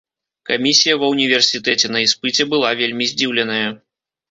Камісія 0.49 0.95
ва 1.03 1.09
ўніверсітэце 1.15 1.87
на 1.97 2.03
іспыце 2.07 2.49
была 2.55 2.73
вельмі 2.83 3.13
здзіўленая. 3.15 3.65